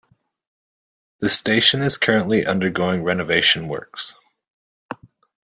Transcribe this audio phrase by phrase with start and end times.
[1.19, 4.15] The station is currently undergoing renovation works.